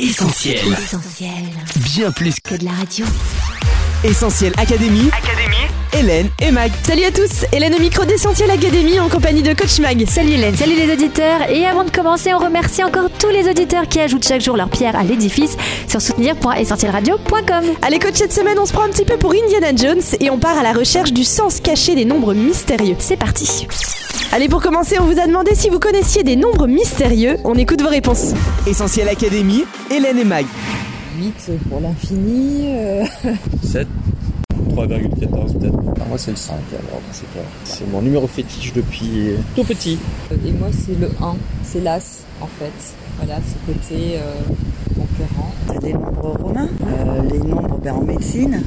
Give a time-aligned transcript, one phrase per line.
[0.00, 0.56] Essentiel.
[0.72, 1.30] Essentiel.
[1.76, 3.04] Bien plus Que de la radio.
[4.02, 5.10] Essentiel Académie.
[5.12, 5.68] Académie.
[5.92, 6.72] Hélène et Mag.
[6.84, 10.02] Salut à tous, Hélène au micro d'Essentiel Académie en compagnie de Coach Mag.
[10.08, 11.50] Salut Hélène, salut les auditeurs.
[11.50, 14.70] Et avant de commencer, on remercie encore tous les auditeurs qui ajoutent chaque jour leur
[14.70, 17.64] pierre à l'édifice sur soutenir.essentielradio.com.
[17.82, 20.38] Allez coach, cette semaine on se prend un petit peu pour Indiana Jones et on
[20.38, 22.96] part à la recherche du sens caché des nombres mystérieux.
[22.98, 23.66] C'est parti.
[24.32, 27.36] Allez pour commencer, on vous a demandé si vous connaissiez des nombres mystérieux.
[27.44, 28.32] On écoute vos réponses.
[28.66, 29.64] Essentiel Académie.
[29.90, 30.46] Hélène et Mag.
[31.18, 32.66] 8 pour l'infini.
[32.68, 33.04] euh,
[33.62, 33.88] 7,
[34.70, 35.74] 3,14 peut-être.
[36.00, 37.44] Ah, moi c'est le 5 alors dans ces cas.
[37.64, 39.98] C'est mon numéro fétiche depuis tout petit.
[40.30, 41.36] Et moi, c'est le 1.
[41.64, 42.72] C'est l'As, en fait.
[43.18, 44.34] Voilà, ce côté euh,
[45.00, 45.80] conquérant.
[45.80, 48.62] des nombres romains, euh, les nombres ben, en médecine.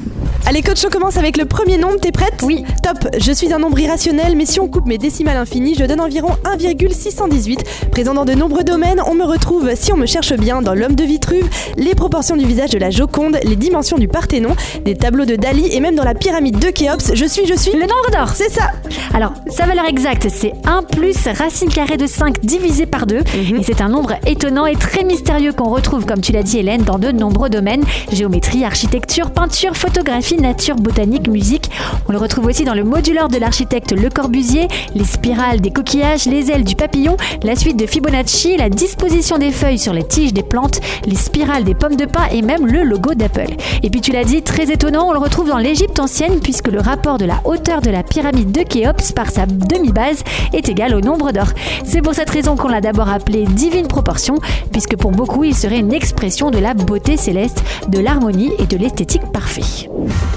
[0.46, 2.42] Allez coach, on commence avec le premier nombre, t'es prête?
[2.42, 2.64] Oui.
[2.82, 6.00] Top, je suis un nombre irrationnel, mais si on coupe mes décimales infinies, je donne
[6.00, 7.90] environ 1,618.
[7.90, 10.96] Présent dans de nombreux domaines, on me retrouve, si on me cherche bien, dans l'homme
[10.96, 15.24] de Vitruve, les proportions du visage de la Joconde, les dimensions du Parthénon, des tableaux
[15.24, 17.72] de Dali et même dans la pyramide de Khéops, je suis, je suis...
[17.72, 18.28] Le nombre d'or.
[18.34, 18.72] C'est ça
[19.14, 23.16] Alors, sa valeur exacte, c'est 1 plus racine carrée de 5 divisé par 2.
[23.16, 26.82] Et c'est un nombre étonnant et très mystérieux qu'on retrouve, comme tu l'as dit Hélène,
[26.84, 27.84] dans de nombreux domaines.
[28.10, 31.70] Géométrie, architecture, peinture, photographie, nature, botanique, musique.
[32.08, 36.24] On le retrouve aussi dans le modulaire de l'architecte Le Corbusier, les spirales des coquillages,
[36.24, 40.32] les ailes du papillon, la suite de Fibonacci, la disposition des feuilles sur les tiges
[40.32, 43.56] des plantes, les spirales des pommes de pin et même le logo d'Apple.
[43.82, 46.80] Et puis tu l'as dit, très étonnant, on le retrouve dans l'Égypte ancienne puisque le
[46.80, 51.02] rapport de la hauteur de la pyramide de Khéops par sa demi-base est égal au
[51.02, 51.48] nombre d'or.
[51.84, 54.36] C'est pour cette raison qu'on l'a d'abord appelé divine proportion,
[54.72, 59.30] puisque pour beaucoup il serait une de la beauté céleste, de l'harmonie et de l'esthétique
[59.32, 59.90] parfait.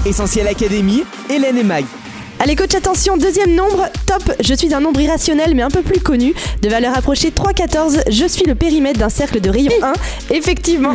[0.04, 1.04] Essentiel Académie.
[1.30, 1.84] Hélène et Mag.
[2.40, 5.98] Allez coach, attention, deuxième nombre, top, je suis un nombre irrationnel mais un peu plus
[5.98, 9.92] connu, de valeur approchée 3,14, je suis le périmètre d'un cercle de rayon 1,
[10.34, 10.92] effectivement.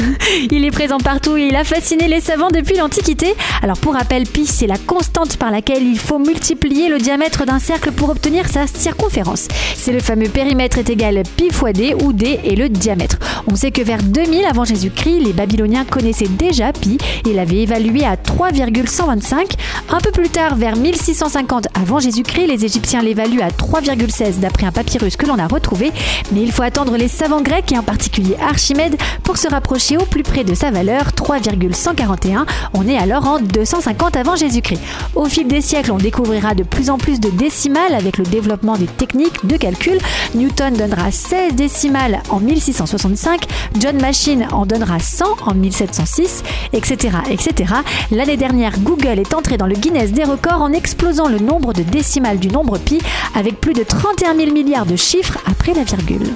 [0.52, 3.36] Il est présent partout et il a fasciné les savants depuis l'Antiquité.
[3.61, 7.59] Alors pour rappel, pi, c'est la constante par laquelle il faut multiplier le diamètre d'un
[7.59, 9.49] cercle pour obtenir sa circonférence.
[9.75, 13.17] C'est le fameux périmètre est égal pi fois d où d est le diamètre.
[13.52, 16.98] On sait que vers 2000 avant Jésus-Christ, les Babyloniens connaissaient déjà pi
[17.30, 19.55] et l'avaient évalué à 3,125.
[19.89, 20.77] Un peu plus tard, vers
[21.33, 25.92] 1650 avant Jésus-Christ, les Égyptiens l'évaluent à 3,16 d'après un papyrus que l'on a retrouvé.
[26.32, 30.05] Mais il faut attendre les savants grecs et en particulier Archimède pour se rapprocher au
[30.05, 32.45] plus près de sa valeur, 3,141.
[32.76, 34.82] On est alors en 250 avant Jésus-Christ.
[35.16, 38.77] Au fil des siècles, on découvrira de plus en plus de décimales avec le développement
[38.77, 39.98] des techniques de calcul.
[40.36, 43.45] Newton donnera 16 décimales en 1665,
[43.80, 46.43] John Machine en donnera 100 en 1706,
[46.73, 47.17] etc.
[47.32, 47.73] etc.
[48.11, 51.84] L'année dernière, Google est entré dans le Guinness des records en explosant le nombre de
[51.84, 53.00] décimales du nombre pi
[53.36, 56.34] avec plus de 31 000 milliards de chiffres après la virgule.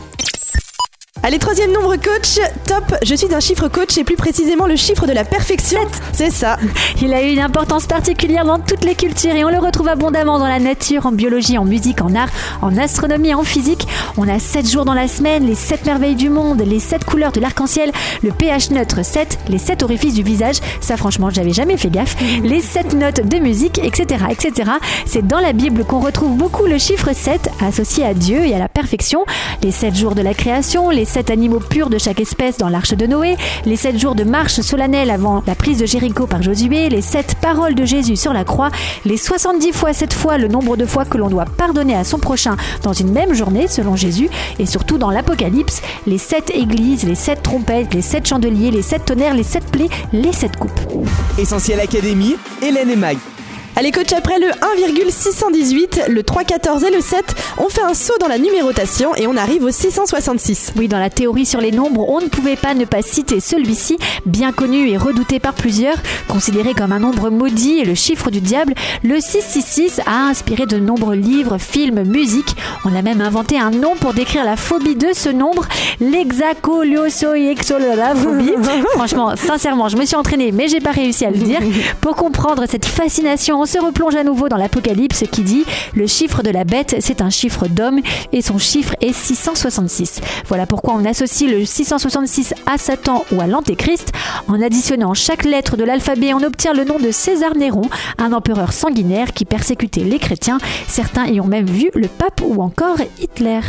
[1.28, 2.40] Allez, troisième nombre coach,
[2.70, 5.82] top, je suis un chiffre coach et plus précisément le chiffre de la perfection.
[6.14, 6.58] C'est ça.
[7.02, 10.40] Il a eu une importance particulière dans toutes les cultures et on le retrouve abondamment
[10.40, 12.30] dans la nature, en biologie, en musique, en art,
[12.62, 13.86] en astronomie, en physique.
[14.16, 17.34] On a 7 jours dans la semaine, les 7 merveilles du monde, les 7 couleurs
[17.34, 17.92] de l'arc-en-ciel,
[18.24, 22.16] le pH neutre 7, les 7 orifices du visage, ça franchement j'avais jamais fait gaffe,
[22.42, 24.24] les 7 notes de musique, etc.
[24.30, 24.72] etc.
[25.06, 28.60] C'est dans la Bible qu'on retrouve beaucoup le chiffre 7 associé à Dieu et à
[28.60, 29.26] la perfection,
[29.62, 32.94] les 7 jours de la création, les 7 animaux purs de chaque espèce dans l'arche
[32.94, 33.36] de Noé,
[33.66, 37.36] les 7 jours de marche solennelle avant la prise de Jéricho par Josué, les 7
[37.42, 38.70] paroles de Jésus sur la croix,
[39.06, 42.20] les 70 fois 7 fois le nombre de fois que l'on doit pardonner à son
[42.20, 44.30] prochain dans une même journée selon Jésus,
[44.60, 49.06] et surtout dans l'Apocalypse, les 7 églises, les 7 trompettes, les 7 chandeliers, les 7
[49.06, 50.80] tonnerres, les 7 plaies, les 7 coupes.
[51.38, 52.36] Essentiel Académie.
[52.62, 53.18] Hélène et Mag.
[53.78, 57.24] Allez coach, après le 1,618, le 3,14 et le 7,
[57.60, 60.74] on fait un saut dans la numérotation et on arrive au 666.
[60.78, 64.00] Oui, dans la théorie sur les nombres, on ne pouvait pas ne pas citer celui-ci,
[64.26, 68.42] bien connu et redouté par plusieurs, considéré comme un nombre maudit et le chiffre du
[68.42, 68.74] diable.
[69.04, 72.56] Le 666 a inspiré de nombreux livres, films, musique.
[72.84, 75.68] On a même inventé un nom pour décrire la phobie de ce nombre,
[76.00, 78.54] l'exacoliosoexololaphobie.
[78.96, 81.60] Franchement, sincèrement, je me suis entraînée, mais j'ai pas réussi à le dire.
[82.02, 86.42] Pour comprendre cette fascination, on se replonge à nouveau dans l'Apocalypse qui dit le chiffre
[86.44, 88.00] de la bête, c'est un chiffre d'homme
[88.32, 90.22] et son chiffre est 666.
[90.48, 94.12] Voilà pourquoi on associe le 666 à Satan ou à l'Antéchrist.
[94.48, 98.74] En additionnant chaque lettre de l'alphabet, on obtient le nom de César Néron, un empereur
[98.74, 100.60] sanguinaire qui persécutait les chrétiens.
[100.88, 103.62] Certains y ont même vu le pape ou encore Hitler.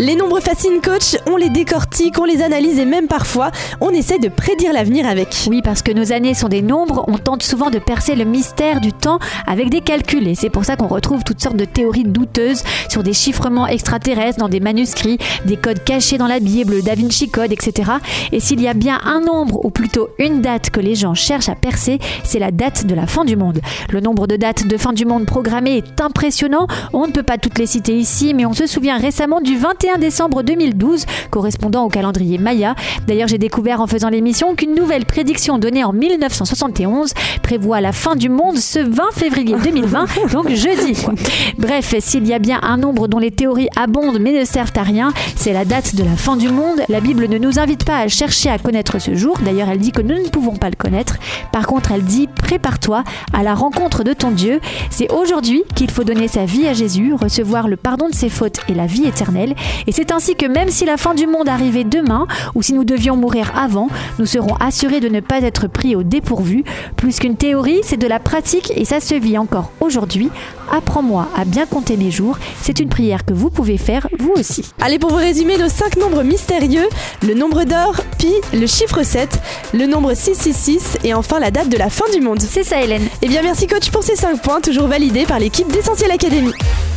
[0.00, 4.18] Les nombres fascinent coach, on les décortique, on les analyse et même parfois on essaie
[4.18, 5.28] de prédire l'avenir avec.
[5.46, 8.80] Oui, parce que nos années sont des nombres, on tente souvent de percer le mystère
[8.80, 12.02] du temps avec des calculs et c'est pour ça qu'on retrouve toutes sortes de théories
[12.02, 16.96] douteuses sur des chiffrements extraterrestres dans des manuscrits, des codes cachés dans la Bible, Da
[16.96, 17.92] Vinci Code, etc.
[18.32, 21.48] Et s'il y a bien un nombre, ou plutôt une date que les gens cherchent
[21.48, 23.60] à percer, c'est la date de la fin du monde.
[23.92, 27.38] Le nombre de dates de fin du monde programmées est impressionnant, on ne peut pas
[27.38, 31.88] toutes les citer ici, mais on se souvient récemment du 21 décembre 2012, correspondant au
[31.88, 32.74] calendrier Maya.
[33.06, 38.16] D'ailleurs, j'ai découvert en faisant l'émission qu'une nouvelle prédiction donnée en 1971 prévoit la fin
[38.16, 40.94] du monde ce 20 février 2020, donc jeudi.
[40.94, 41.14] quoi.
[41.58, 44.82] Bref, s'il y a bien un nombre dont les théories abondent mais ne servent à
[44.82, 46.80] rien, c'est la date de la fin du monde.
[46.88, 49.38] La Bible ne nous invite pas à chercher à connaître ce jour.
[49.44, 51.16] D'ailleurs, elle dit que nous ne pouvons pas le connaître.
[51.52, 54.60] Par contre, elle dit prépare-toi à la rencontre de ton Dieu.
[54.90, 58.60] C'est aujourd'hui qu'il faut donner sa vie à Jésus, recevoir le pardon de ses fautes
[58.68, 59.54] et la vie éternelle.
[59.86, 62.84] Et c'est ainsi que même si la fin du monde arrivait demain, ou si nous
[62.84, 63.88] devions mourir avant,
[64.18, 66.64] nous serons assurés de ne pas être pris au dépourvu.
[66.96, 70.30] Plus qu'une théorie, c'est de la pratique et ça se vit encore aujourd'hui.
[70.72, 72.38] Apprends-moi à bien compter mes jours.
[72.62, 74.64] C'est une prière que vous pouvez faire vous aussi.
[74.80, 76.88] Allez, pour vous résumer nos 5 nombres mystérieux,
[77.22, 79.40] le nombre d'or, pi, le chiffre 7,
[79.74, 82.40] le nombre 666 et enfin la date de la fin du monde.
[82.40, 83.06] C'est ça, Hélène.
[83.22, 86.52] Eh bien, merci coach pour ces 5 points, toujours validés par l'équipe d'Essentiel Academy.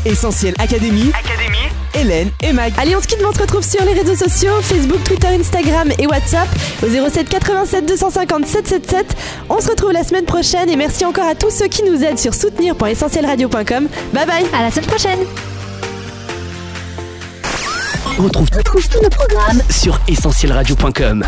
[0.05, 1.11] Essentiel Académie.
[1.93, 2.73] Hélène et Mag.
[2.77, 5.89] Allez, on se quitte, mais on se retrouve sur les réseaux sociaux Facebook, Twitter, Instagram
[5.97, 6.47] et WhatsApp
[6.83, 9.15] au 07 87 250 777.
[9.49, 12.19] On se retrouve la semaine prochaine et merci encore à tous ceux qui nous aident
[12.19, 13.87] sur soutenir.essentielradio.com.
[14.13, 15.19] Bye bye À la semaine prochaine.
[18.19, 21.25] On retrouve tous nos programmes sur essentielradio.com.